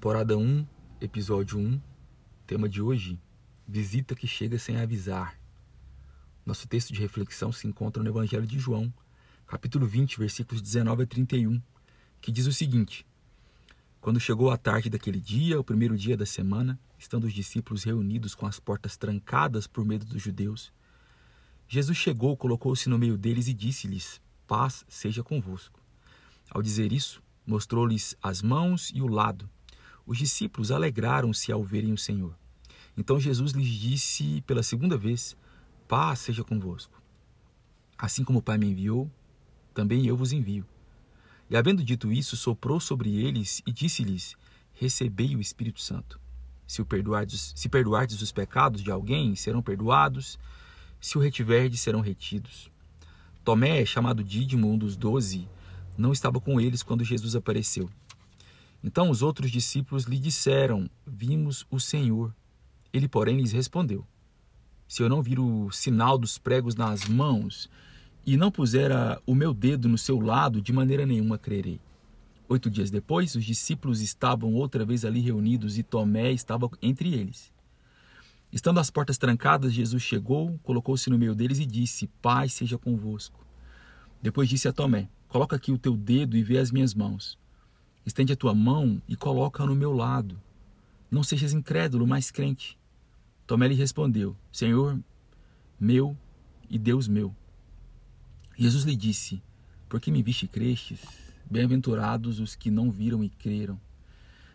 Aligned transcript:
Temporada 0.00 0.34
1, 0.34 0.66
episódio 0.98 1.58
1. 1.58 1.78
Tema 2.46 2.70
de 2.70 2.80
hoje: 2.80 3.20
Visita 3.68 4.14
que 4.14 4.26
chega 4.26 4.58
sem 4.58 4.78
avisar. 4.78 5.38
Nosso 6.46 6.66
texto 6.66 6.94
de 6.94 7.02
reflexão 7.02 7.52
se 7.52 7.68
encontra 7.68 8.02
no 8.02 8.08
Evangelho 8.08 8.46
de 8.46 8.58
João, 8.58 8.90
capítulo 9.46 9.86
20, 9.86 10.18
versículos 10.18 10.62
19 10.62 11.02
a 11.02 11.06
31, 11.06 11.60
que 12.18 12.32
diz 12.32 12.46
o 12.46 12.52
seguinte: 12.52 13.06
Quando 14.00 14.18
chegou 14.18 14.50
a 14.50 14.56
tarde 14.56 14.88
daquele 14.88 15.20
dia, 15.20 15.60
o 15.60 15.62
primeiro 15.62 15.98
dia 15.98 16.16
da 16.16 16.24
semana, 16.24 16.80
estando 16.98 17.24
os 17.24 17.34
discípulos 17.34 17.84
reunidos 17.84 18.34
com 18.34 18.46
as 18.46 18.58
portas 18.58 18.96
trancadas 18.96 19.66
por 19.66 19.84
medo 19.84 20.06
dos 20.06 20.22
judeus, 20.22 20.72
Jesus 21.68 21.98
chegou, 21.98 22.38
colocou-se 22.38 22.88
no 22.88 22.98
meio 22.98 23.18
deles 23.18 23.48
e 23.48 23.52
disse-lhes: 23.52 24.18
Paz 24.46 24.82
seja 24.88 25.22
convosco. 25.22 25.78
Ao 26.48 26.62
dizer 26.62 26.90
isso, 26.90 27.22
mostrou-lhes 27.46 28.16
as 28.22 28.40
mãos 28.40 28.90
e 28.94 29.02
o 29.02 29.06
lado. 29.06 29.46
Os 30.06 30.18
discípulos 30.18 30.70
alegraram-se 30.70 31.52
ao 31.52 31.62
verem 31.62 31.92
o 31.92 31.98
Senhor. 31.98 32.34
Então 32.96 33.20
Jesus 33.20 33.52
lhes 33.52 33.68
disse 33.68 34.42
pela 34.42 34.62
segunda 34.62 34.96
vez: 34.96 35.36
Paz 35.86 36.20
seja 36.20 36.44
convosco. 36.44 37.00
Assim 37.96 38.24
como 38.24 38.38
o 38.38 38.42
Pai 38.42 38.58
me 38.58 38.66
enviou, 38.66 39.10
também 39.74 40.06
eu 40.06 40.16
vos 40.16 40.32
envio. 40.32 40.66
E 41.48 41.56
havendo 41.56 41.82
dito 41.82 42.12
isso, 42.12 42.36
soprou 42.36 42.78
sobre 42.80 43.16
eles 43.16 43.62
e 43.66 43.72
disse-lhes: 43.72 44.36
Recebei 44.72 45.34
o 45.36 45.40
Espírito 45.40 45.80
Santo. 45.80 46.20
Se, 46.66 46.80
o 46.80 46.86
perdoardes, 46.86 47.52
se 47.56 47.68
perdoardes 47.68 48.22
os 48.22 48.30
pecados 48.30 48.82
de 48.82 48.90
alguém, 48.90 49.34
serão 49.34 49.60
perdoados. 49.60 50.38
Se 51.00 51.18
o 51.18 51.20
retiverdes, 51.20 51.80
serão 51.80 52.00
retidos. 52.00 52.70
Tomé, 53.42 53.84
chamado 53.84 54.22
Dídimo, 54.22 54.70
um 54.70 54.78
dos 54.78 54.96
doze, 54.96 55.48
não 55.98 56.12
estava 56.12 56.40
com 56.40 56.60
eles 56.60 56.82
quando 56.82 57.04
Jesus 57.04 57.34
apareceu. 57.34 57.90
Então 58.82 59.10
os 59.10 59.22
outros 59.22 59.50
discípulos 59.50 60.04
lhe 60.04 60.18
disseram: 60.18 60.88
Vimos 61.06 61.66
o 61.70 61.78
Senhor. 61.78 62.34
Ele, 62.92 63.08
porém, 63.08 63.36
lhes 63.36 63.52
respondeu: 63.52 64.06
Se 64.88 65.02
eu 65.02 65.08
não 65.08 65.22
vir 65.22 65.38
o 65.38 65.70
sinal 65.70 66.16
dos 66.16 66.38
pregos 66.38 66.74
nas 66.74 67.04
mãos 67.04 67.70
e 68.26 68.36
não 68.36 68.50
pusera 68.50 69.20
o 69.26 69.34
meu 69.34 69.52
dedo 69.52 69.88
no 69.88 69.98
seu 69.98 70.18
lado, 70.20 70.60
de 70.60 70.72
maneira 70.72 71.06
nenhuma 71.06 71.38
crerei. 71.38 71.80
Oito 72.48 72.68
dias 72.68 72.90
depois, 72.90 73.34
os 73.34 73.44
discípulos 73.44 74.00
estavam 74.00 74.54
outra 74.54 74.84
vez 74.84 75.04
ali 75.04 75.20
reunidos 75.20 75.78
e 75.78 75.82
Tomé 75.82 76.32
estava 76.32 76.68
entre 76.82 77.14
eles. 77.14 77.52
Estando 78.52 78.80
as 78.80 78.90
portas 78.90 79.16
trancadas, 79.16 79.72
Jesus 79.72 80.02
chegou, 80.02 80.58
colocou-se 80.64 81.08
no 81.08 81.18
meio 81.18 81.34
deles 81.34 81.60
e 81.60 81.66
disse: 81.66 82.08
Paz 82.20 82.54
seja 82.54 82.76
convosco. 82.76 83.46
Depois 84.20 84.48
disse 84.48 84.66
a 84.66 84.72
Tomé: 84.72 85.08
Coloca 85.28 85.54
aqui 85.54 85.70
o 85.70 85.78
teu 85.78 85.96
dedo 85.96 86.36
e 86.36 86.42
vê 86.42 86.58
as 86.58 86.72
minhas 86.72 86.92
mãos. 86.92 87.38
Estende 88.04 88.32
a 88.32 88.36
tua 88.36 88.54
mão 88.54 89.00
e 89.08 89.16
coloca 89.16 89.64
no 89.64 89.74
meu 89.74 89.92
lado. 89.92 90.40
Não 91.10 91.22
sejas 91.22 91.52
incrédulo, 91.52 92.06
mas 92.06 92.30
crente. 92.30 92.78
Tomé 93.46 93.68
lhe 93.68 93.74
respondeu: 93.74 94.36
Senhor 94.52 94.98
meu 95.78 96.16
e 96.68 96.78
Deus 96.78 97.08
meu. 97.08 97.34
Jesus 98.56 98.84
lhe 98.84 98.94
disse: 98.94 99.42
Por 99.88 100.00
que 100.00 100.10
me 100.10 100.22
viste 100.22 100.44
e 100.44 100.48
crestes? 100.48 101.00
Bem-aventurados 101.50 102.38
os 102.38 102.54
que 102.54 102.70
não 102.70 102.90
viram 102.90 103.24
e 103.24 103.28
creram. 103.28 103.80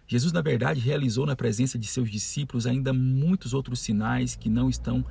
Jesus, 0.08 0.32
na 0.32 0.42
verdade, 0.42 0.80
realizou 0.80 1.26
na 1.26 1.36
presença 1.36 1.80
de 1.80 1.88
seus 1.88 2.10
discípulos 2.12 2.68
ainda 2.68 2.94
muitos 2.94 3.54
outros 3.54 3.80
sinais 3.80 4.36
que 4.36 4.50
não 4.50 4.70
estão 4.70 5.04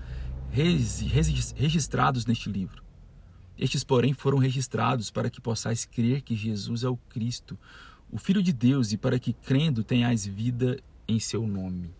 registrados 0.51 2.25
neste 2.27 2.49
livro. 2.49 2.83
Estes, 3.59 3.83
porém, 3.83 4.13
foram 4.13 4.39
registrados 4.39 5.11
para 5.11 5.29
que 5.29 5.41
possais 5.41 5.85
crer 5.85 6.23
que 6.23 6.37
Jesus 6.37 6.85
é 6.85 6.89
o 6.89 6.97
Cristo, 6.97 7.59
o 8.15 8.19
Filho 8.19 8.41
de 8.41 8.53
Deus, 8.53 8.93
e 8.93 8.97
para 8.97 9.19
que, 9.19 9.33
crendo, 9.33 9.83
tenhais 9.83 10.25
vida 10.25 10.79
em 11.09 11.19
seu 11.19 11.45
nome. 11.45 11.93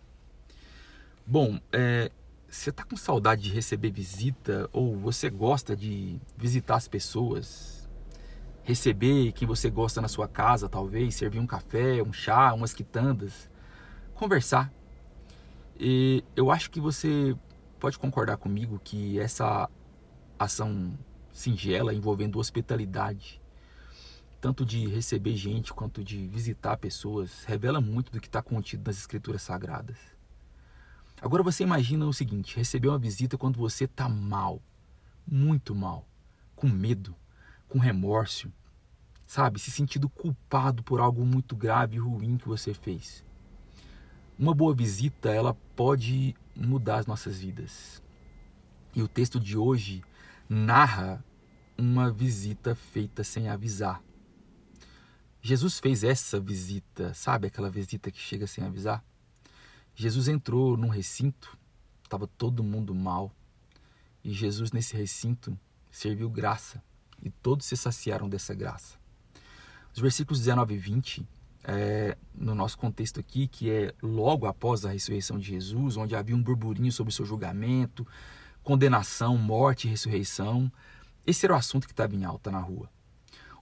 Bom, 1.27 1.59
é, 1.73 2.09
você 2.47 2.69
está 2.69 2.85
com 2.85 2.95
saudade 2.95 3.41
de 3.41 3.49
receber 3.51 3.91
visita 3.91 4.69
ou 4.71 4.95
você 4.95 5.29
gosta 5.29 5.75
de 5.75 6.17
visitar 6.37 6.75
as 6.75 6.87
pessoas? 6.87 7.89
Receber 8.63 9.33
quem 9.33 9.45
você 9.45 9.69
gosta 9.69 9.99
na 9.99 10.07
sua 10.07 10.25
casa, 10.25 10.69
talvez, 10.69 11.15
servir 11.15 11.39
um 11.39 11.45
café, 11.45 12.01
um 12.01 12.13
chá, 12.13 12.53
umas 12.53 12.73
quitandas, 12.73 13.49
conversar. 14.13 14.71
E 15.77 16.23
eu 16.33 16.49
acho 16.49 16.71
que 16.71 16.79
você 16.79 17.35
pode 17.77 17.99
concordar 17.99 18.37
comigo 18.37 18.79
que 18.81 19.19
essa 19.19 19.69
ação 20.39 20.97
singela 21.33 21.93
envolvendo 21.93 22.39
hospitalidade 22.39 23.41
tanto 24.39 24.65
de 24.65 24.87
receber 24.87 25.35
gente 25.35 25.73
quanto 25.73 26.03
de 26.03 26.27
visitar 26.27 26.77
pessoas, 26.77 27.43
revela 27.45 27.81
muito 27.81 28.11
do 28.11 28.19
que 28.19 28.27
está 28.27 28.41
contido 28.41 28.87
nas 28.87 28.97
escrituras 28.97 29.41
sagradas. 29.41 29.97
Agora 31.21 31.41
você 31.41 31.63
imagina 31.63 32.05
o 32.05 32.13
seguinte: 32.13 32.57
receber 32.57 32.89
uma 32.89 32.99
visita 32.99 33.37
quando 33.37 33.57
você 33.57 33.85
está 33.85 34.07
mal, 34.07 34.61
muito 35.25 35.73
mal, 35.73 36.07
com 36.55 36.67
medo, 36.67 37.15
com 37.67 37.79
remorso, 37.79 38.51
sabe, 39.25 39.59
se 39.59 39.71
sentindo 39.71 40.07
culpado 40.09 40.83
por 40.83 40.99
algo 40.99 41.25
muito 41.25 41.55
grave 41.55 41.95
e 41.95 41.99
ruim 41.99 42.37
que 42.37 42.47
você 42.47 42.73
fez. 42.73 43.23
Uma 44.37 44.53
boa 44.53 44.75
visita, 44.75 45.29
ela 45.29 45.53
pode 45.75 46.35
mudar 46.55 46.97
as 46.97 47.05
nossas 47.05 47.39
vidas. 47.39 48.03
E 48.93 49.01
o 49.01 49.07
texto 49.07 49.39
de 49.39 49.57
hoje 49.57 50.03
narra 50.47 51.23
uma 51.77 52.11
visita 52.11 52.75
feita 52.75 53.23
sem 53.23 53.49
avisar. 53.49 54.01
Jesus 55.45 55.79
fez 55.79 56.03
essa 56.03 56.39
visita, 56.39 57.13
sabe 57.13 57.45
aquela 57.45 57.69
visita 57.69 58.09
que 58.09 58.17
chega 58.17 58.47
sem 58.47 58.63
avisar? 58.63 59.05
Jesus 59.93 60.27
entrou 60.27 60.75
num 60.75 60.87
recinto, 60.87 61.55
estava 62.03 62.25
todo 62.25 62.63
mundo 62.63 62.95
mal, 62.95 63.31
e 64.23 64.33
Jesus 64.33 64.71
nesse 64.71 64.97
recinto 64.97 65.55
serviu 65.91 66.31
graça, 66.31 66.81
e 67.21 67.29
todos 67.29 67.67
se 67.67 67.77
saciaram 67.77 68.27
dessa 68.27 68.55
graça. 68.55 68.97
Os 69.93 69.99
versículos 69.99 70.39
19 70.39 70.73
e 70.73 70.77
20, 70.79 71.27
é, 71.63 72.17
no 72.33 72.55
nosso 72.55 72.79
contexto 72.79 73.19
aqui, 73.19 73.47
que 73.47 73.69
é 73.69 73.93
logo 74.01 74.47
após 74.47 74.83
a 74.83 74.93
ressurreição 74.93 75.37
de 75.37 75.45
Jesus, 75.45 75.95
onde 75.95 76.15
havia 76.15 76.35
um 76.35 76.41
burburinho 76.41 76.91
sobre 76.91 77.13
o 77.13 77.15
seu 77.15 77.23
julgamento, 77.23 78.07
condenação, 78.63 79.37
morte 79.37 79.85
e 79.85 79.91
ressurreição, 79.91 80.71
esse 81.23 81.45
era 81.45 81.53
o 81.53 81.55
assunto 81.55 81.85
que 81.85 81.93
estava 81.93 82.15
em 82.15 82.25
alta 82.25 82.49
na 82.49 82.59
rua. 82.59 82.89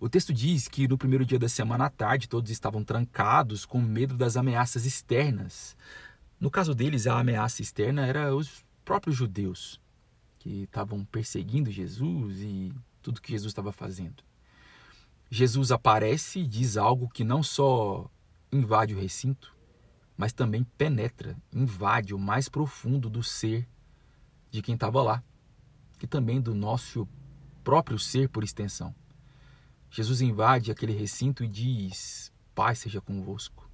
O 0.04 0.10
texto 0.10 0.34
diz 0.34 0.68
que 0.68 0.86
no 0.86 0.98
primeiro 0.98 1.26
dia 1.26 1.40
da 1.40 1.48
semana 1.48 1.86
à 1.86 1.90
tarde 1.90 2.28
todos 2.28 2.52
estavam 2.52 2.84
trancados 2.84 3.66
com 3.66 3.80
medo 3.80 4.18
das 4.18 4.36
ameaças 4.36 4.86
externas. 4.86 5.78
No 6.38 6.52
caso 6.52 6.76
deles, 6.76 7.08
a 7.08 7.18
ameaça 7.18 7.62
externa 7.62 8.06
era 8.06 8.36
os 8.36 8.66
próprios 8.84 9.16
judeus 9.16 9.80
que 10.40 10.64
estavam 10.64 11.06
perseguindo 11.06 11.72
Jesus 11.72 12.42
e 12.42 12.74
tudo 13.02 13.22
que 13.22 13.32
Jesus 13.32 13.52
estava 13.52 13.72
fazendo. 13.72 14.22
Jesus 15.32 15.72
aparece 15.72 16.40
e 16.40 16.48
diz 16.48 16.76
algo 16.76 17.08
que 17.08 17.24
não 17.24 17.42
só 17.42 18.12
invade 18.52 18.94
o 18.94 19.00
recinto, 19.00 19.56
mas 20.18 20.34
também 20.34 20.66
penetra, 20.78 21.38
invade 21.50 22.14
o 22.14 22.20
mais 22.20 22.50
profundo 22.50 23.10
do 23.10 23.24
ser 23.24 23.66
de 24.52 24.62
quem 24.62 24.76
estava 24.76 25.02
lá, 25.02 25.24
e 26.02 26.06
também 26.06 26.42
do 26.42 26.54
nosso 26.54 27.08
próprio 27.64 27.98
ser 27.98 28.28
por 28.28 28.44
extensão. 28.44 28.94
Jesus 29.96 30.22
invade 30.22 30.72
aquele 30.72 30.92
recinto 30.92 31.44
e 31.44 31.48
diz: 31.48 32.34
Pai 32.56 32.76
seja 32.76 33.00
convosco. 33.00 33.70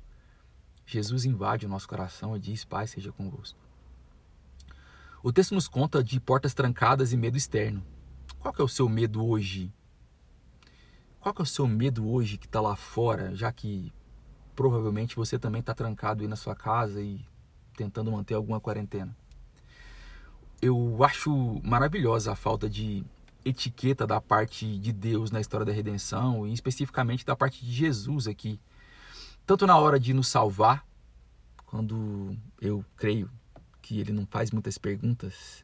Jesus 0.86 1.24
invade 1.24 1.66
o 1.66 1.70
nosso 1.70 1.88
coração 1.88 2.36
e 2.36 2.40
diz: 2.42 2.66
Pai 2.66 2.88
seja 2.88 3.10
convosco. 3.14 3.58
O 5.24 5.32
texto 5.32 5.56
nos 5.56 5.70
conta 5.70 6.04
de 6.04 6.20
portas 6.20 6.54
trancadas 6.54 7.14
e 7.14 7.18
medo 7.18 7.38
externo. 7.38 7.82
Qual 8.38 8.54
é 8.60 8.62
o 8.62 8.68
seu 8.68 8.90
medo 8.90 9.26
hoje? 9.26 9.74
Qual 11.22 11.34
é 11.40 11.42
o 11.42 11.46
seu 11.46 11.66
medo 11.66 12.06
hoje 12.10 12.38
que 12.38 12.48
está 12.48 12.60
lá 12.60 12.76
fora, 12.76 13.34
já 13.34 13.50
que 13.50 13.94
provavelmente 14.54 15.16
você 15.16 15.40
também 15.40 15.62
está 15.62 15.74
trancado 15.74 16.22
aí 16.22 16.28
na 16.28 16.36
sua 16.36 16.54
casa 16.54 17.02
e 17.02 17.26
tentando 17.78 18.12
manter 18.12 18.34
alguma 18.34 18.60
quarentena? 18.60 19.16
Eu 20.62 21.02
acho 21.02 21.62
maravilhosa 21.64 22.34
a 22.34 22.36
falta 22.36 22.70
de 22.70 23.06
etiqueta 23.44 24.06
da 24.06 24.20
parte 24.20 24.78
de 24.78 24.92
Deus 24.92 25.32
na 25.32 25.40
história 25.40 25.66
da 25.66 25.72
redenção 25.72 26.48
e 26.48 26.54
especificamente 26.54 27.26
da 27.26 27.36
parte 27.36 27.64
de 27.66 27.72
Jesus 27.72 28.28
aqui. 28.28 28.60
Tanto 29.46 29.66
na 29.66 29.78
hora 29.78 30.00
de 30.00 30.14
nos 30.14 30.28
salvar, 30.28 30.86
quando 31.66 32.36
eu 32.62 32.84
creio 32.96 33.30
que 33.82 34.00
ele 34.00 34.12
não 34.12 34.26
faz 34.26 34.52
muitas 34.52 34.78
perguntas, 34.78 35.64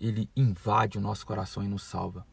ele 0.00 0.28
invade 0.36 0.98
o 0.98 1.00
nosso 1.00 1.24
coração 1.26 1.62
e 1.62 1.68
nos 1.68 1.82
salva. 1.82 2.26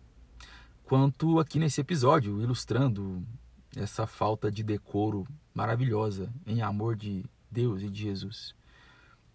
Quanto 0.84 1.40
aqui 1.40 1.58
nesse 1.60 1.80
episódio, 1.80 2.42
ilustrando 2.42 3.26
essa 3.76 4.06
falta 4.06 4.52
de 4.52 4.64
decoro 4.64 5.26
maravilhosa 5.54 6.30
em 6.46 6.62
amor 6.62 6.96
de 6.96 7.26
Deus 7.50 7.82
e 7.82 7.90
de 7.90 8.02
Jesus. 8.02 8.54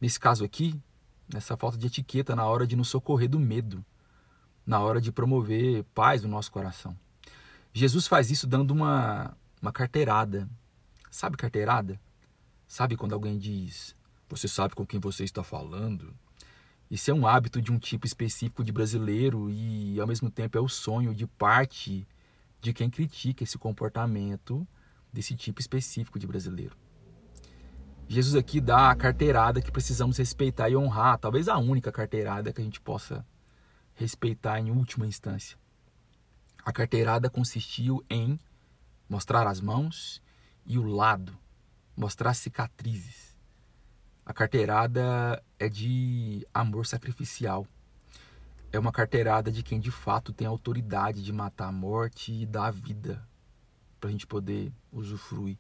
Nesse 0.01 0.21
caso 0.21 0.45
aqui, 0.45 0.79
essa 1.35 1.57
falta 1.57 1.79
de 1.79 1.87
etiqueta 1.87 2.37
na 2.37 2.47
hora 2.47 2.67
de 2.67 2.77
nos 2.77 2.89
socorrer 2.89 3.29
do 3.29 3.41
medo 3.41 3.85
na 4.67 4.81
hora 4.81 5.01
de 5.01 5.13
promover 5.13 5.85
paz 5.95 6.23
no 6.23 6.29
nosso 6.29 6.51
coração. 6.51 6.97
Jesus 7.73 8.07
faz 8.07 8.31
isso 8.31 8.47
dando 8.47 8.73
uma, 8.73 9.37
uma 9.63 9.73
carteirada. 9.73 10.49
Sabe 11.11 11.37
carteirada? 11.37 12.01
Sabe 12.67 12.97
quando 12.97 13.13
alguém 13.13 13.39
diz, 13.39 13.95
você 14.29 14.49
sabe 14.49 14.75
com 14.75 14.85
quem 14.85 14.99
você 14.99 15.23
está 15.23 15.45
falando? 15.45 16.13
Isso 16.91 17.11
é 17.11 17.15
um 17.15 17.27
hábito 17.27 17.61
de 17.63 17.71
um 17.71 17.79
tipo 17.79 18.07
específico 18.07 18.65
de 18.65 18.73
brasileiro 18.73 19.51
e, 19.51 20.01
ao 20.01 20.07
mesmo 20.07 20.31
tempo, 20.31 20.59
é 20.59 20.61
o 20.61 20.69
sonho 20.69 21.15
de 21.15 21.27
parte 21.27 22.07
de 22.61 22.73
quem 22.73 22.91
critica 22.91 23.45
esse 23.45 23.59
comportamento 23.59 24.67
desse 25.13 25.37
tipo 25.37 25.61
específico 25.61 26.19
de 26.19 26.27
brasileiro. 26.27 26.77
Jesus 28.09 28.37
aqui 28.37 28.61
dá 28.61 28.91
a 28.91 28.95
carteirada 28.95 29.61
que 29.61 29.71
precisamos 29.71 30.17
respeitar 30.17 30.71
e 30.71 30.77
honrar, 30.77 31.19
talvez 31.19 31.49
a 31.49 31.59
única 31.59 31.91
carteirada 31.91 32.53
que 32.53 32.61
a 32.61 32.65
gente 32.65 32.81
possa 32.81 33.25
respeitar 33.97 34.61
em 34.61 34.71
última 34.71 35.07
instância. 35.07 35.59
A 36.65 36.73
carteirada 36.73 37.29
consistiu 37.29 38.05
em 38.09 38.39
mostrar 39.09 39.47
as 39.47 39.61
mãos 39.61 40.23
e 40.65 40.79
o 40.79 40.85
lado, 40.85 41.37
mostrar 41.97 42.35
cicatrizes. 42.35 43.37
A 44.25 44.33
carteirada 44.33 45.43
é 45.59 45.69
de 45.69 46.47
amor 46.53 46.87
sacrificial. 46.87 47.67
É 48.73 48.79
uma 48.79 48.93
carteirada 48.93 49.51
de 49.51 49.63
quem 49.63 49.81
de 49.81 49.91
fato 49.91 50.33
tem 50.33 50.47
autoridade 50.47 51.23
de 51.23 51.33
matar 51.33 51.69
a 51.69 51.73
morte 51.73 52.33
e 52.33 52.45
dar 52.45 52.67
a 52.67 52.71
vida 52.71 53.27
para 54.01 54.09
a 54.09 54.13
gente 54.13 54.27
poder 54.27 54.73
usufruir. 54.93 55.57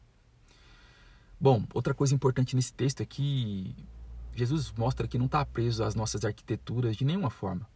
Bom, 1.40 1.64
outra 1.72 1.94
coisa 1.94 2.14
importante 2.14 2.56
nesse 2.56 2.72
texto 2.72 3.00
é 3.00 3.06
que 3.06 3.74
Jesus 4.34 4.72
mostra 4.72 5.06
que 5.06 5.16
não 5.16 5.26
está 5.26 5.44
preso 5.44 5.84
às 5.84 5.94
nossas 5.94 6.24
arquiteturas 6.24 6.96
de 6.96 7.04
nenhuma 7.04 7.30
forma. 7.30 7.66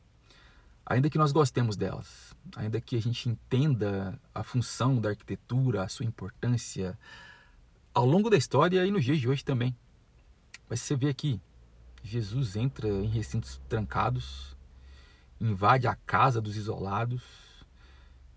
Ainda 0.84 1.08
que 1.08 1.18
nós 1.18 1.30
gostemos 1.30 1.76
delas, 1.76 2.34
ainda 2.56 2.80
que 2.80 2.96
a 2.96 3.00
gente 3.00 3.28
entenda 3.28 4.18
a 4.34 4.42
função 4.42 5.00
da 5.00 5.10
arquitetura, 5.10 5.84
a 5.84 5.88
sua 5.88 6.06
importância, 6.06 6.98
ao 7.94 8.06
longo 8.06 8.30
da 8.30 8.36
história 8.36 8.84
e 8.84 8.90
nos 8.90 9.04
dias 9.04 9.18
de 9.18 9.28
hoje 9.28 9.44
também. 9.44 9.76
Mas 10.68 10.80
você 10.80 10.96
vê 10.96 11.08
aqui, 11.08 11.40
Jesus 12.02 12.56
entra 12.56 12.88
em 12.88 13.06
recintos 13.06 13.60
trancados, 13.68 14.56
invade 15.40 15.86
a 15.86 15.94
casa 15.94 16.40
dos 16.40 16.56
isolados, 16.56 17.22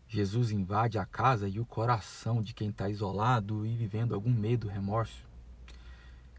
Jesus 0.08 0.52
invade 0.52 1.00
a 1.00 1.06
casa 1.06 1.48
e 1.48 1.60
o 1.60 1.66
coração 1.66 2.42
de 2.42 2.54
quem 2.54 2.70
está 2.70 2.88
isolado 2.90 3.66
e 3.66 3.76
vivendo 3.76 4.14
algum 4.14 4.32
medo, 4.32 4.68
remorso. 4.68 5.26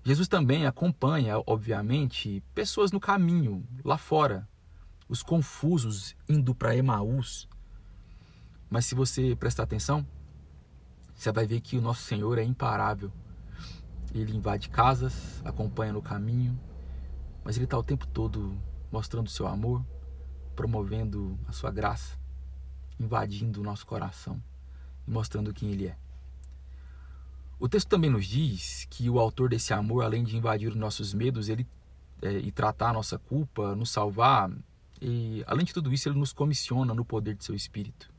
Jesus 0.05 0.29
também 0.29 0.67
acompanha, 0.67 1.43
obviamente, 1.47 2.43
pessoas 2.55 2.93
no 2.93 3.01
caminho, 3.01 3.67
lá 3.85 3.97
fora, 3.97 4.47
os 5.09 5.23
confusos 5.23 6.17
indo 6.29 6.55
para 6.55 6.77
Emaús. 6.77 7.49
Mas 8.69 8.87
se 8.87 8.95
você 8.95 9.37
prestar 9.37 9.65
atenção, 9.65 10.07
você 11.15 11.31
vai 11.31 11.47
ver 11.47 11.61
que 11.61 11.77
o 11.77 11.83
nosso 11.83 12.03
Senhor 12.03 12.39
é 12.39 12.45
imparável. 12.45 13.13
Ele 14.15 14.37
invade 14.37 14.69
casas, 14.69 15.43
acompanha 15.45 15.93
no 15.93 16.03
caminho, 16.03 16.59
mas 17.45 17.57
ele 17.57 17.65
está 17.65 17.79
o 17.79 17.83
tempo 17.83 18.07
todo 18.07 18.57
mostrando 18.91 19.27
o 19.27 19.31
seu 19.31 19.47
amor, 19.47 19.85
promovendo 20.55 21.39
a 21.47 21.53
sua 21.53 21.71
graça 21.71 22.25
invadindo 22.99 23.61
o 23.61 23.65
nosso 23.65 23.87
coração 23.87 24.43
e 25.07 25.11
mostrando 25.11 25.53
quem 25.53 25.71
Ele 25.71 25.89
é. 25.89 25.97
O 27.59 27.69
texto 27.69 27.89
também 27.89 28.11
nos 28.11 28.27
diz 28.27 28.87
que 28.91 29.09
o 29.09 29.19
autor 29.19 29.49
desse 29.49 29.73
amor, 29.73 30.05
além 30.05 30.25
de 30.25 30.37
invadir 30.37 30.69
os 30.69 30.77
nossos 30.77 31.15
medos 31.15 31.49
ele, 31.49 31.67
é, 32.21 32.33
e 32.33 32.51
tratar 32.51 32.91
a 32.91 32.93
nossa 32.93 33.19
culpa, 33.19 33.75
nos 33.75 33.91
salvar, 33.91 34.51
e 35.01 35.45
além 35.47 35.65
de 35.65 35.73
tudo 35.73 35.93
isso, 35.93 36.09
ele 36.09 36.19
nos 36.19 36.33
comissiona 36.33 36.95
no 36.95 37.05
poder 37.05 37.35
de 37.35 37.45
seu 37.45 37.55
Espírito. 37.55 38.13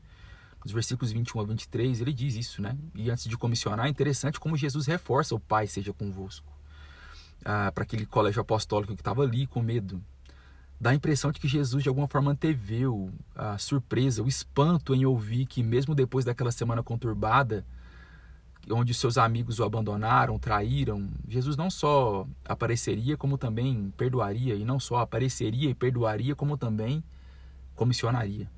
Nos 0.64 0.72
versículos 0.72 1.12
21 1.12 1.40
a 1.40 1.44
23, 1.44 2.00
ele 2.00 2.12
diz 2.12 2.34
isso, 2.34 2.60
né? 2.60 2.76
E 2.94 3.10
antes 3.10 3.28
de 3.28 3.36
comissionar, 3.36 3.86
é 3.86 3.88
interessante 3.88 4.40
como 4.40 4.56
Jesus 4.56 4.86
reforça 4.86 5.34
o 5.34 5.40
Pai 5.40 5.66
seja 5.66 5.92
convosco. 5.92 6.52
Ah, 7.44 7.70
para 7.72 7.84
aquele 7.84 8.04
colégio 8.04 8.40
apostólico 8.40 8.94
que 8.94 9.00
estava 9.00 9.22
ali 9.22 9.46
com 9.46 9.62
medo 9.62 10.02
dá 10.80 10.90
a 10.90 10.94
impressão 10.94 11.32
de 11.32 11.40
que 11.40 11.48
Jesus 11.48 11.82
de 11.82 11.88
alguma 11.88 12.06
forma 12.06 12.30
anteveu 12.30 13.10
a 13.34 13.58
surpresa, 13.58 14.22
o 14.22 14.28
espanto 14.28 14.94
em 14.94 15.04
ouvir 15.04 15.46
que 15.46 15.62
mesmo 15.62 15.94
depois 15.94 16.24
daquela 16.24 16.52
semana 16.52 16.82
conturbada, 16.82 17.64
onde 18.70 18.92
seus 18.92 19.16
amigos 19.16 19.58
o 19.58 19.64
abandonaram, 19.64 20.38
traíram, 20.38 21.08
Jesus 21.28 21.56
não 21.56 21.70
só 21.70 22.26
apareceria 22.44 23.16
como 23.16 23.38
também 23.38 23.92
perdoaria, 23.96 24.54
e 24.54 24.64
não 24.64 24.80
só 24.80 24.98
apareceria 24.98 25.70
e 25.70 25.74
perdoaria 25.74 26.34
como 26.34 26.56
também 26.56 27.02
comissionaria. 27.74 28.50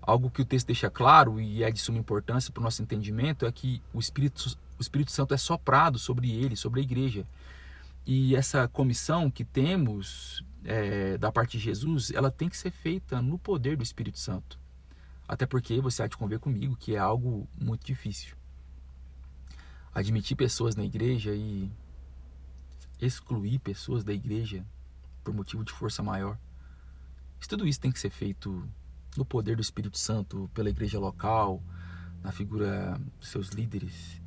Algo 0.00 0.30
que 0.30 0.42
o 0.42 0.44
texto 0.44 0.68
deixa 0.68 0.88
claro 0.88 1.40
e 1.40 1.62
é 1.62 1.70
de 1.70 1.78
suma 1.78 1.98
importância 1.98 2.50
para 2.52 2.60
o 2.60 2.64
nosso 2.64 2.82
entendimento 2.82 3.44
é 3.44 3.52
que 3.52 3.82
o 3.92 3.98
Espírito, 3.98 4.56
o 4.78 4.82
Espírito 4.82 5.12
Santo 5.12 5.34
é 5.34 5.36
soprado 5.36 5.98
sobre 5.98 6.30
ele, 6.30 6.56
sobre 6.56 6.80
a 6.80 6.82
igreja. 6.82 7.26
E 8.06 8.34
essa 8.34 8.66
comissão 8.66 9.30
que 9.30 9.44
temos 9.44 10.42
é, 10.64 11.18
da 11.18 11.30
parte 11.30 11.58
de 11.58 11.64
Jesus, 11.64 12.10
ela 12.10 12.30
tem 12.30 12.48
que 12.48 12.56
ser 12.56 12.70
feita 12.70 13.20
no 13.20 13.38
poder 13.38 13.76
do 13.76 13.82
Espírito 13.82 14.18
Santo. 14.18 14.58
Até 15.28 15.46
porque 15.46 15.80
você 15.80 16.02
há 16.02 16.06
de 16.06 16.16
conver 16.16 16.38
comigo 16.38 16.74
que 16.76 16.96
é 16.96 16.98
algo 16.98 17.46
muito 17.60 17.86
difícil. 17.86 18.39
Admitir 19.94 20.36
pessoas 20.36 20.76
na 20.76 20.84
igreja 20.84 21.34
e 21.34 21.70
excluir 23.00 23.58
pessoas 23.58 24.04
da 24.04 24.12
igreja 24.12 24.64
por 25.24 25.34
motivo 25.34 25.64
de 25.64 25.72
força 25.72 26.02
maior. 26.02 26.38
Isso, 27.40 27.48
tudo 27.48 27.66
isso 27.66 27.80
tem 27.80 27.90
que 27.90 27.98
ser 27.98 28.10
feito 28.10 28.68
no 29.16 29.24
poder 29.24 29.56
do 29.56 29.62
Espírito 29.62 29.98
Santo, 29.98 30.50
pela 30.54 30.70
igreja 30.70 30.98
local, 30.98 31.62
na 32.22 32.30
figura 32.30 33.00
dos 33.18 33.28
seus 33.28 33.48
líderes. 33.48 34.20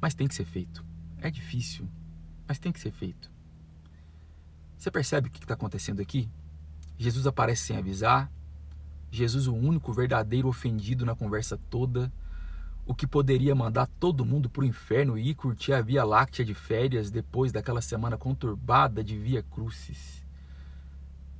Mas 0.00 0.14
tem 0.14 0.26
que 0.26 0.34
ser 0.34 0.44
feito. 0.44 0.84
É 1.18 1.30
difícil, 1.30 1.88
mas 2.46 2.58
tem 2.58 2.72
que 2.72 2.80
ser 2.80 2.92
feito. 2.92 3.30
Você 4.78 4.90
percebe 4.90 5.28
o 5.28 5.30
que 5.30 5.38
está 5.38 5.54
acontecendo 5.54 6.00
aqui? 6.00 6.28
Jesus 6.98 7.26
aparece 7.26 7.62
sem 7.64 7.76
avisar. 7.76 8.30
Jesus, 9.10 9.46
o 9.46 9.54
único 9.54 9.92
verdadeiro 9.92 10.48
ofendido 10.48 11.04
na 11.04 11.14
conversa 11.14 11.58
toda. 11.70 12.12
O 12.84 12.94
que 12.94 13.06
poderia 13.06 13.54
mandar 13.54 13.86
todo 13.86 14.24
mundo 14.24 14.50
para 14.50 14.62
o 14.62 14.66
inferno 14.66 15.16
e 15.16 15.30
ir 15.30 15.34
curtir 15.34 15.72
a 15.72 15.80
Via 15.80 16.04
Láctea 16.04 16.44
de 16.44 16.52
férias 16.52 17.10
depois 17.10 17.52
daquela 17.52 17.80
semana 17.80 18.18
conturbada 18.18 19.04
de 19.04 19.16
Via 19.16 19.42
Crucis. 19.42 20.24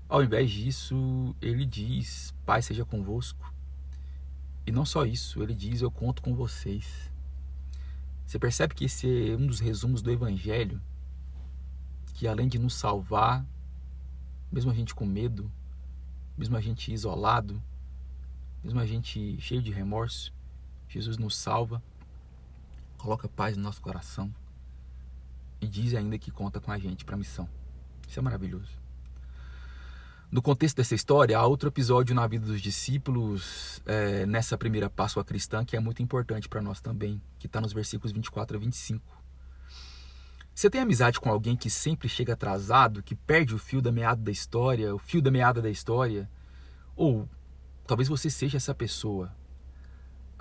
Ao 0.09 0.23
invés 0.23 0.51
disso, 0.51 1.35
ele 1.41 1.65
diz: 1.65 2.33
Pai 2.47 2.63
seja 2.63 2.85
convosco. 2.85 3.53
E 4.67 4.71
não 4.71 4.85
só 4.85 5.05
isso, 5.05 5.43
ele 5.43 5.55
diz: 5.55 5.81
Eu 5.81 5.91
conto 5.91 6.23
com 6.23 6.35
vocês. 6.35 7.11
Você 8.25 8.39
percebe 8.39 8.75
que 8.75 8.85
esse 8.85 9.33
é 9.33 9.37
um 9.37 9.47
dos 9.47 9.59
resumos 9.59 10.01
do 10.01 10.11
Evangelho 10.11 10.81
que 12.23 12.29
além 12.29 12.47
de 12.47 12.57
nos 12.57 12.75
salvar, 12.75 13.45
mesmo 14.51 14.71
a 14.71 14.75
gente 14.75 14.95
com 14.95 15.05
medo, 15.05 15.51
mesmo 16.39 16.57
a 16.57 16.61
gente 16.61 16.93
isolado, 16.93 17.61
mesmo 18.63 18.79
a 18.79 18.87
gente 18.87 19.41
cheio 19.41 19.61
de 19.61 19.73
remorso, 19.73 20.33
Jesus 20.93 21.17
nos 21.17 21.37
salva, 21.37 21.83
coloca 22.99 23.29
paz 23.29 23.57
no 23.57 23.63
nosso 23.63 23.81
coração 23.81 24.33
e 25.61 25.67
diz 25.67 25.95
ainda 25.95 26.19
que 26.19 26.31
conta 26.31 26.61
com 26.61 26.71
a 26.71 26.79
gente 26.79 27.05
para 27.05 27.15
a 27.15 27.19
missão. 27.19 27.49
Isso 28.07 28.19
é 28.19 28.23
maravilhoso. 28.23 28.83
No 30.31 30.41
contexto 30.41 30.79
dessa 30.79 30.95
história, 30.95 31.39
há 31.39 31.47
outro 31.47 31.69
episódio 31.69 32.15
na 32.15 32.27
vida 32.27 32.47
dos 32.47 32.61
discípulos, 32.61 33.83
é, 33.85 34.25
nessa 34.25 34.57
primeira 34.57 34.89
Páscoa 34.89 35.23
cristã, 35.23 35.63
que 35.63 35.77
é 35.77 35.81
muito 35.81 36.03
importante 36.03 36.49
para 36.49 36.63
nós 36.63 36.81
também, 36.81 37.21
que 37.39 37.47
está 37.47 37.61
nos 37.61 37.73
versículos 37.73 38.13
24 38.13 38.57
a 38.57 38.61
25. 38.61 39.23
Você 40.55 40.71
tem 40.71 40.81
amizade 40.81 41.21
com 41.21 41.31
alguém 41.31 41.57
que 41.57 41.69
sempre 41.69 42.09
chega 42.09 42.33
atrasado, 42.33 43.03
que 43.03 43.15
perde 43.15 43.55
o 43.55 43.59
fio 43.59 43.83
da 43.83 43.93
meada 43.93 44.23
da 44.23 44.31
história, 44.31 44.95
o 44.95 44.99
fio 44.99 45.21
da 45.21 45.31
meada 45.31 45.61
da 45.61 45.69
história? 45.71 46.31
Ou 46.97 47.29
talvez 47.87 48.09
você 48.09 48.31
seja 48.31 48.57
essa 48.57 48.75
pessoa. 48.75 49.35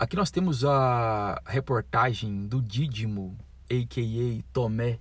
Aqui 0.02 0.16
nós 0.16 0.32
temos 0.32 0.66
a 0.66 1.40
reportagem 1.46 2.48
do 2.48 2.60
Dídimo, 2.60 3.38
a.k.a. 3.70 4.44
Tomé, 4.52 5.00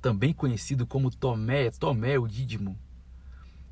também 0.00 0.32
conhecido 0.32 0.86
como 0.86 1.10
Tomé, 1.10 1.72
Tomé 1.72 2.16
o 2.16 2.28
Dídimo. 2.28 2.78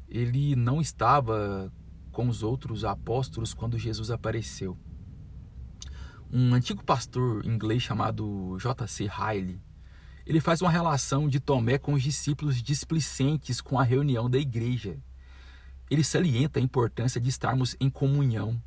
Ele 0.09 0.57
não 0.57 0.81
estava 0.81 1.73
com 2.11 2.27
os 2.27 2.43
outros 2.43 2.85
apóstolos 2.85 3.55
quando 3.55 3.79
Jesus 3.79 4.11
apareceu. 4.11 4.77
Um 6.29 6.53
antigo 6.53 6.83
pastor 6.85 7.47
inglês 7.47 7.85
chamado 7.85 8.59
J.C. 8.59 9.07
Riley 9.07 9.63
ele 10.27 10.41
faz 10.41 10.61
uma 10.61 10.71
relação 10.73 11.29
de 11.29 11.39
Tomé 11.39 11.79
com 11.79 11.93
os 11.93 12.03
discípulos 12.03 12.61
displicentes 12.61 13.61
com 13.61 13.79
a 13.79 13.85
reunião 13.85 14.29
da 14.29 14.39
igreja. 14.39 14.99
Ele 15.89 16.03
salienta 16.03 16.59
a 16.59 16.63
importância 16.63 17.21
de 17.21 17.29
estarmos 17.29 17.77
em 17.79 17.89
comunhão, 17.89 18.61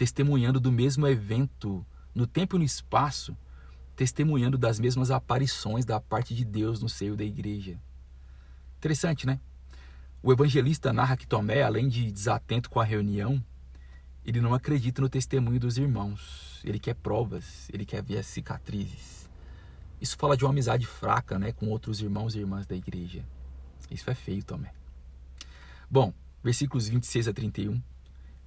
testemunhando 0.00 0.58
do 0.58 0.72
mesmo 0.72 1.06
evento, 1.06 1.84
no 2.14 2.26
tempo 2.26 2.56
e 2.56 2.58
no 2.58 2.64
espaço, 2.64 3.36
testemunhando 3.94 4.56
das 4.56 4.80
mesmas 4.80 5.10
aparições 5.10 5.84
da 5.84 6.00
parte 6.00 6.34
de 6.34 6.42
Deus 6.42 6.80
no 6.80 6.88
seio 6.88 7.14
da 7.14 7.22
igreja. 7.22 7.78
Interessante, 8.78 9.26
né? 9.26 9.38
O 10.22 10.32
evangelista 10.32 10.90
narra 10.90 11.18
que 11.18 11.26
Tomé, 11.26 11.62
além 11.62 11.86
de 11.86 12.10
desatento 12.10 12.70
com 12.70 12.80
a 12.80 12.84
reunião, 12.84 13.44
ele 14.24 14.40
não 14.40 14.54
acredita 14.54 15.02
no 15.02 15.08
testemunho 15.10 15.60
dos 15.60 15.76
irmãos. 15.76 16.62
Ele 16.64 16.78
quer 16.78 16.94
provas, 16.94 17.68
ele 17.70 17.84
quer 17.84 18.02
ver 18.02 18.16
as 18.16 18.26
cicatrizes. 18.26 19.28
Isso 20.00 20.16
fala 20.16 20.34
de 20.34 20.46
uma 20.46 20.50
amizade 20.50 20.86
fraca 20.86 21.38
né, 21.38 21.52
com 21.52 21.68
outros 21.68 22.00
irmãos 22.00 22.34
e 22.34 22.38
irmãs 22.38 22.66
da 22.66 22.74
igreja. 22.74 23.22
Isso 23.90 24.10
é 24.10 24.14
feio, 24.14 24.42
Tomé. 24.42 24.72
Bom, 25.90 26.14
versículos 26.42 26.88
26 26.88 27.28
a 27.28 27.34
31 27.34 27.82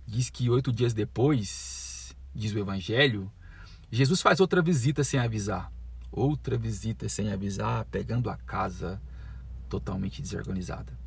diz 0.06 0.30
que 0.30 0.50
oito 0.50 0.72
dias 0.72 0.94
depois, 0.94 2.16
diz 2.34 2.54
o 2.54 2.60
Evangelho, 2.60 3.32
Jesus 3.92 4.22
faz 4.22 4.40
outra 4.40 4.62
visita 4.62 5.04
sem 5.04 5.20
avisar. 5.20 5.72
Outra 6.12 6.58
visita 6.58 7.10
sem 7.10 7.32
avisar, 7.32 7.86
pegando 7.86 8.30
a 8.30 8.38
casa 8.38 9.02
totalmente 9.68 10.22
desorganizada. 10.22 10.98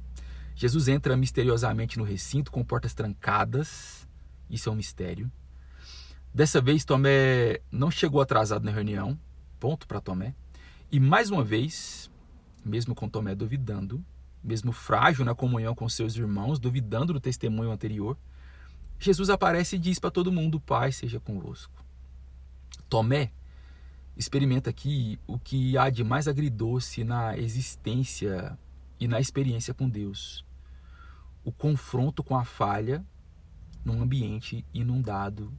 Jesus 0.55 0.89
entra 0.89 1.17
misteriosamente 1.17 1.99
no 1.99 2.05
recinto 2.05 2.51
com 2.51 2.65
portas 2.65 2.95
trancadas. 2.95 4.09
Isso 4.49 4.69
é 4.69 4.73
um 4.73 4.77
mistério. 4.77 5.31
Dessa 6.35 6.61
vez, 6.61 6.85
Tomé 6.85 7.61
não 7.71 7.91
chegou 7.91 8.21
atrasado 8.21 8.65
na 8.65 8.71
reunião. 8.71 9.19
Ponto 9.61 9.87
para 9.87 10.01
Tomé. 10.01 10.35
E 10.91 10.99
mais 10.99 11.31
uma 11.31 11.45
vez, 11.45 12.11
mesmo 12.65 12.95
com 12.95 13.09
Tomé 13.09 13.35
duvidando, 13.35 14.05
mesmo 14.43 14.73
frágil 14.73 15.25
na 15.25 15.35
comunhão 15.35 15.75
com 15.75 15.89
seus 15.89 16.17
irmãos, 16.17 16.59
duvidando 16.59 17.13
do 17.13 17.21
testemunho 17.21 17.71
anterior, 17.71 18.17
Jesus 18.99 19.31
aparece 19.31 19.77
e 19.77 19.79
diz 19.79 19.99
para 19.99 20.11
todo 20.11 20.33
mundo: 20.33 20.61
Pai 20.61 20.93
seja 20.93 21.21
convosco. 21.21 21.85
Tomé 22.89 23.33
experimenta 24.17 24.71
aqui 24.71 25.19
o 25.27 25.39
que 25.39 25.77
há 25.77 25.91
de 25.91 26.03
mais 26.03 26.27
agridoce 26.27 27.05
na 27.05 27.37
existência 27.37 28.59
e 28.99 29.07
na 29.07 29.21
experiência 29.21 29.75
com 29.75 29.89
Deus: 29.89 30.45
o 31.45 31.53
confronto 31.53 32.23
com 32.23 32.37
a 32.37 32.45
falha 32.45 33.05
num 33.85 34.03
ambiente 34.03 34.65
inundado 34.75 35.53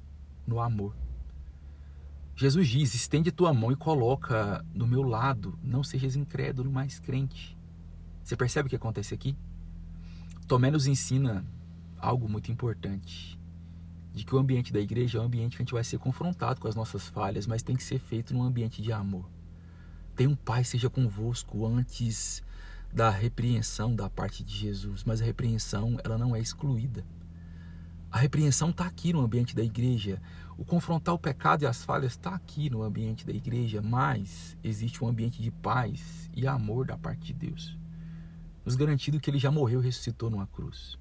no 0.46 0.60
amor. 0.60 0.96
Jesus 2.36 2.68
diz: 2.68 2.94
estende 2.94 3.32
tua 3.32 3.54
mão 3.54 3.72
e 3.72 3.76
coloca 3.76 4.64
no 4.74 4.88
meu 4.88 5.02
lado, 5.02 5.58
não 5.64 5.84
sejas 5.84 6.16
incrédulo, 6.16 6.72
mas 6.72 7.00
crente. 7.00 7.58
Você 8.24 8.36
percebe 8.36 8.68
o 8.68 8.70
que 8.70 8.76
acontece 8.76 9.14
aqui? 9.14 9.38
Tomé 10.48 10.70
nos 10.70 10.88
ensina 10.88 11.46
algo 11.98 12.30
muito 12.30 12.52
importante. 12.52 13.40
De 14.14 14.26
que 14.26 14.34
o 14.34 14.38
ambiente 14.38 14.74
da 14.74 14.80
igreja 14.80 15.18
é 15.18 15.22
um 15.22 15.26
ambiente 15.26 15.56
que 15.56 15.62
a 15.62 15.66
gente 15.66 15.74
vai 15.74 15.84
ser 15.84 16.00
confrontado 16.00 16.60
com 16.60 16.68
as 16.68 16.76
nossas 16.76 17.08
falhas, 17.08 17.46
mas 17.46 17.62
tem 17.62 17.76
que 17.76 17.84
ser 17.84 18.00
feito 18.00 18.34
num 18.34 18.44
ambiente 18.44 18.82
de 18.82 18.92
amor. 18.92 19.30
Tem 20.16 20.28
um 20.28 20.36
Pai 20.36 20.64
seja 20.64 20.90
convosco 20.90 21.66
antes 21.66 22.42
da 22.92 23.10
repreensão 23.10 23.96
da 23.96 24.10
parte 24.10 24.44
de 24.44 24.56
Jesus, 24.56 25.04
mas 25.04 25.22
a 25.22 25.26
repreensão 25.26 26.00
ela 26.04 26.18
não 26.18 26.36
é 26.36 26.40
excluída. 26.40 27.06
A 28.12 28.18
repreensão 28.18 28.70
está 28.70 28.86
aqui 28.86 29.14
no 29.14 29.22
ambiente 29.22 29.56
da 29.56 29.64
igreja. 29.64 30.22
O 30.58 30.66
confrontar 30.66 31.14
o 31.14 31.20
pecado 31.20 31.64
e 31.64 31.68
as 31.68 31.84
falhas 31.84 32.14
está 32.14 32.34
aqui 32.34 32.70
no 32.70 32.82
ambiente 32.82 33.26
da 33.26 33.34
igreja, 33.34 33.82
mas 33.82 34.58
existe 34.64 35.04
um 35.04 35.08
ambiente 35.08 35.42
de 35.42 35.52
paz 35.52 36.32
e 36.34 36.48
amor 36.48 36.86
da 36.86 36.98
parte 36.98 37.28
de 37.28 37.34
Deus 37.34 37.78
nos 38.68 38.76
garantindo 38.76 39.18
que 39.18 39.30
ele 39.30 39.40
já 39.40 39.50
morreu 39.50 39.80
e 39.80 39.86
ressuscitou 39.86 40.30
numa 40.30 40.46
cruz. 40.46 41.00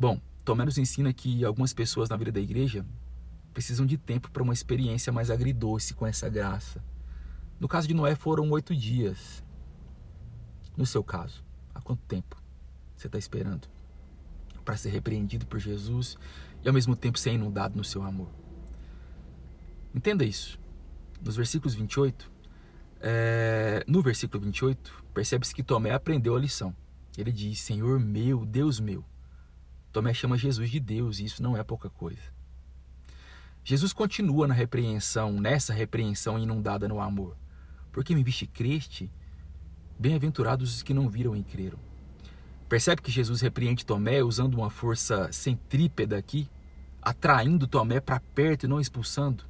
Bom, 0.00 0.18
Tomé 0.46 0.64
nos 0.64 0.78
ensina 0.78 1.12
que 1.12 1.44
algumas 1.44 1.74
pessoas 1.74 2.08
na 2.08 2.16
vida 2.16 2.32
da 2.32 2.40
igreja 2.40 2.86
precisam 3.52 3.84
de 3.84 3.98
tempo 3.98 4.30
para 4.30 4.42
uma 4.42 4.54
experiência 4.54 5.12
mais 5.12 5.30
agridoce 5.30 5.92
com 5.92 6.06
essa 6.06 6.26
graça. 6.26 6.82
No 7.60 7.68
caso 7.68 7.86
de 7.86 7.92
Noé 7.92 8.14
foram 8.14 8.50
oito 8.50 8.74
dias. 8.74 9.44
No 10.74 10.86
seu 10.86 11.04
caso, 11.04 11.44
há 11.74 11.82
quanto 11.82 12.00
tempo 12.04 12.42
você 12.96 13.08
está 13.08 13.18
esperando 13.18 13.68
para 14.64 14.74
ser 14.74 14.88
repreendido 14.88 15.44
por 15.46 15.58
Jesus 15.58 16.16
e 16.64 16.68
ao 16.68 16.72
mesmo 16.72 16.96
tempo 16.96 17.18
ser 17.18 17.32
inundado 17.32 17.76
no 17.76 17.84
seu 17.84 18.02
amor? 18.02 18.30
Entenda 19.94 20.24
isso. 20.24 20.58
Nos 21.22 21.36
versículos 21.36 21.74
28, 21.74 22.32
é, 23.02 23.84
no 23.86 24.00
versículo 24.00 24.42
28, 24.44 25.04
percebe-se 25.12 25.54
que 25.54 25.62
Tomé 25.62 25.90
aprendeu 25.90 26.34
a 26.34 26.40
lição. 26.40 26.74
Ele 27.18 27.30
diz: 27.30 27.60
Senhor 27.60 28.00
meu, 28.00 28.46
Deus 28.46 28.80
meu. 28.80 29.04
Tomé 29.92 30.14
chama 30.14 30.38
Jesus 30.38 30.70
de 30.70 30.78
Deus 30.78 31.18
e 31.18 31.24
isso 31.24 31.42
não 31.42 31.56
é 31.56 31.64
pouca 31.64 31.90
coisa. 31.90 32.22
Jesus 33.64 33.92
continua 33.92 34.46
na 34.46 34.54
repreensão, 34.54 35.32
nessa 35.32 35.72
repreensão 35.72 36.38
inundada 36.38 36.88
no 36.88 37.00
amor. 37.00 37.36
Porque 37.92 38.14
me 38.14 38.22
viste 38.22 38.46
creste? 38.46 39.10
Bem-aventurados 39.98 40.76
os 40.76 40.82
que 40.82 40.94
não 40.94 41.08
viram 41.08 41.36
e 41.36 41.42
creram. 41.42 41.78
Percebe 42.68 43.02
que 43.02 43.10
Jesus 43.10 43.40
repreende 43.40 43.84
Tomé 43.84 44.22
usando 44.22 44.54
uma 44.54 44.70
força 44.70 45.30
centrípeda 45.32 46.16
aqui, 46.16 46.48
atraindo 47.02 47.66
Tomé 47.66 48.00
para 48.00 48.20
perto 48.20 48.64
e 48.64 48.68
não 48.68 48.80
expulsando? 48.80 49.44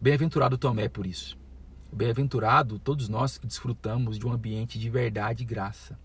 Bem-aventurado 0.00 0.56
Tomé 0.56 0.88
por 0.88 1.06
isso. 1.06 1.38
Bem-aventurado 1.92 2.78
todos 2.78 3.08
nós 3.08 3.38
que 3.38 3.46
desfrutamos 3.46 4.18
de 4.18 4.26
um 4.26 4.32
ambiente 4.32 4.78
de 4.78 4.90
verdade 4.90 5.42
e 5.42 5.46
graça. 5.46 5.98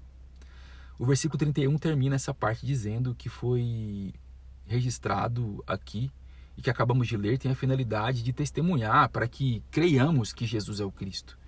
O 0.99 1.05
versículo 1.05 1.39
31 1.39 1.77
termina 1.77 2.15
essa 2.15 2.33
parte 2.33 2.65
dizendo 2.65 3.15
que 3.15 3.29
foi 3.29 4.13
registrado 4.65 5.63
aqui 5.65 6.11
e 6.57 6.61
que 6.61 6.69
acabamos 6.69 7.07
de 7.07 7.15
ler 7.15 7.37
tem 7.37 7.49
a 7.49 7.55
finalidade 7.55 8.21
de 8.21 8.33
testemunhar 8.33 9.07
para 9.07 9.25
que 9.25 9.63
creiamos 9.71 10.33
que 10.33 10.45
Jesus 10.45 10.81
é 10.81 10.83
o 10.83 10.91
Cristo, 10.91 11.39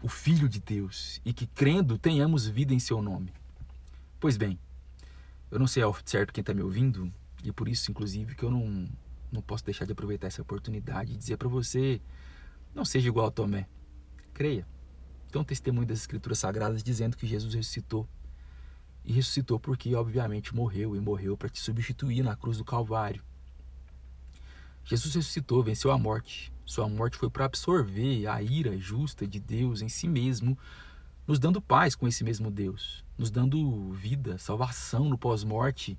o 0.00 0.08
Filho 0.08 0.48
de 0.48 0.60
Deus, 0.60 1.20
e 1.24 1.32
que 1.32 1.48
crendo 1.48 1.98
tenhamos 1.98 2.46
vida 2.46 2.72
em 2.72 2.78
seu 2.78 3.02
nome. 3.02 3.32
Pois 4.20 4.36
bem, 4.36 4.56
eu 5.50 5.58
não 5.58 5.66
sei 5.66 5.82
ao 5.82 5.96
certo 6.04 6.32
quem 6.32 6.42
está 6.42 6.54
me 6.54 6.62
ouvindo, 6.62 7.12
e 7.42 7.50
por 7.50 7.66
isso, 7.66 7.90
inclusive, 7.90 8.36
que 8.36 8.44
eu 8.44 8.52
não, 8.52 8.88
não 9.32 9.42
posso 9.42 9.64
deixar 9.64 9.84
de 9.84 9.92
aproveitar 9.92 10.28
essa 10.28 10.42
oportunidade 10.42 11.12
e 11.12 11.16
dizer 11.16 11.36
para 11.36 11.48
você 11.48 12.00
não 12.72 12.84
seja 12.84 13.08
igual 13.08 13.26
a 13.26 13.30
Tomé. 13.32 13.66
Creia. 14.32 14.64
Um 15.34 15.44
testemunho 15.44 15.86
das 15.86 15.98
Escrituras 15.98 16.38
Sagradas 16.38 16.82
dizendo 16.82 17.14
que 17.14 17.26
Jesus 17.26 17.52
ressuscitou. 17.52 18.08
E 19.06 19.12
ressuscitou 19.12 19.58
porque, 19.58 19.94
obviamente, 19.94 20.54
morreu 20.54 20.96
e 20.96 21.00
morreu 21.00 21.36
para 21.36 21.48
te 21.48 21.60
substituir 21.60 22.22
na 22.24 22.34
cruz 22.34 22.58
do 22.58 22.64
Calvário. 22.64 23.22
Jesus 24.84 25.14
ressuscitou, 25.14 25.62
venceu 25.62 25.92
a 25.92 25.98
morte. 25.98 26.52
Sua 26.64 26.88
morte 26.88 27.16
foi 27.16 27.30
para 27.30 27.44
absorver 27.44 28.26
a 28.26 28.42
ira 28.42 28.76
justa 28.76 29.26
de 29.26 29.38
Deus 29.38 29.80
em 29.80 29.88
si 29.88 30.08
mesmo, 30.08 30.58
nos 31.26 31.38
dando 31.38 31.62
paz 31.62 31.94
com 31.94 32.08
esse 32.08 32.24
mesmo 32.24 32.50
Deus, 32.50 33.04
nos 33.16 33.30
dando 33.30 33.92
vida, 33.92 34.38
salvação 34.38 35.08
no 35.08 35.16
pós-morte, 35.16 35.98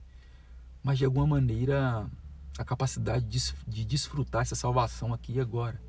mas 0.83 0.97
de 0.97 1.05
alguma 1.05 1.25
maneira 1.25 2.09
a 2.57 2.65
capacidade 2.65 3.25
de 3.65 3.85
desfrutar 3.85 4.41
essa 4.41 4.55
salvação 4.55 5.13
aqui 5.13 5.33
e 5.33 5.39
agora. 5.39 5.81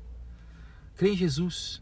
Crê 0.95 1.11
em 1.11 1.17
Jesus, 1.17 1.81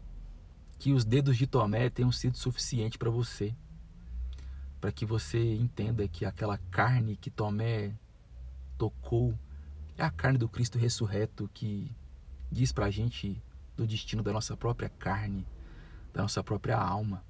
que 0.78 0.92
os 0.92 1.04
dedos 1.04 1.36
de 1.36 1.46
Tomé 1.46 1.90
tenham 1.90 2.10
sido 2.12 2.36
suficiente 2.36 2.96
para 2.96 3.10
você, 3.10 3.54
para 4.80 4.92
que 4.92 5.04
você 5.04 5.54
entenda 5.54 6.06
que 6.06 6.24
aquela 6.24 6.58
carne 6.70 7.16
que 7.16 7.30
Tomé 7.30 7.92
tocou 8.76 9.36
é 9.96 10.04
a 10.04 10.10
carne 10.10 10.38
do 10.38 10.48
Cristo 10.48 10.78
ressurreto 10.78 11.50
que 11.52 11.90
diz 12.50 12.72
para 12.72 12.86
a 12.86 12.90
gente 12.90 13.42
do 13.76 13.86
destino 13.86 14.22
da 14.22 14.32
nossa 14.32 14.56
própria 14.56 14.88
carne, 14.88 15.46
da 16.12 16.22
nossa 16.22 16.42
própria 16.42 16.78
alma. 16.78 17.24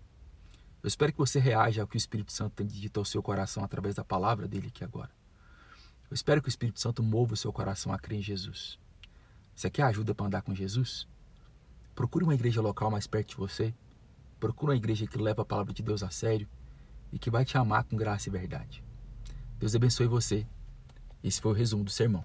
Eu 0.83 0.89
espero 0.89 1.13
que 1.13 1.19
você 1.19 1.39
reaja 1.39 1.83
ao 1.83 1.89
que 1.89 1.97
o 1.97 1.99
Espírito 1.99 2.33
Santo 2.33 2.55
tem 2.55 2.67
dito 2.67 3.01
ao 3.01 3.05
seu 3.05 3.23
coração 3.23 3.65
através 3.65 3.95
da 3.95 4.05
palavra 4.05 4.47
dele 4.47 4.69
aqui 4.69 4.85
agora. 4.85 5.11
Eu 6.11 6.15
espero 6.15 6.41
que 6.41 6.49
o 6.49 6.51
Espírito 6.51 6.81
Santo 6.81 7.03
mova 7.03 7.35
o 7.35 7.37
seu 7.37 7.53
coração 7.53 7.93
a 7.93 7.99
crer 7.99 8.19
em 8.19 8.23
Jesus. 8.23 8.79
Você 9.55 9.69
quer 9.69 9.83
ajuda 9.83 10.15
para 10.15 10.27
andar 10.27 10.43
com 10.43 10.55
Jesus? 10.55 11.09
Procure 11.95 12.25
uma 12.25 12.35
igreja 12.35 12.61
local 12.61 12.91
mais 12.91 13.07
perto 13.07 13.31
de 13.31 13.37
você. 13.37 13.75
Procure 14.39 14.73
uma 14.73 14.77
igreja 14.77 15.07
que 15.07 15.19
leva 15.19 15.43
a 15.43 15.45
palavra 15.45 15.73
de 15.73 15.83
Deus 15.83 16.03
a 16.03 16.11
sério 16.11 16.49
e 17.13 17.19
que 17.19 17.31
vai 17.31 17.45
te 17.45 17.57
amar 17.57 17.85
com 17.85 17.97
graça 17.97 18.29
e 18.29 18.33
verdade. 18.33 18.83
Deus 19.59 19.75
abençoe 19.75 20.07
você. 20.07 20.47
Esse 21.23 21.41
foi 21.41 21.53
o 21.53 21.55
resumo 21.55 21.85
do 21.85 21.91
sermão. 21.91 22.25